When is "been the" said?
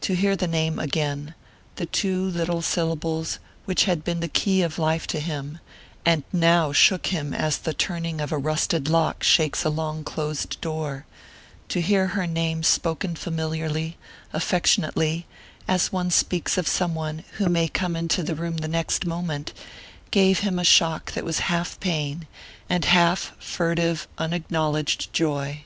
4.02-4.26